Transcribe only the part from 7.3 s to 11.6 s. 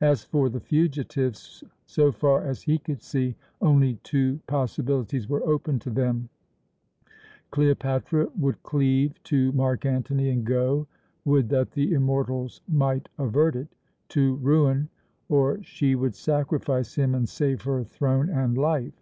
Cleopatra would cleave to Mark Antony and go would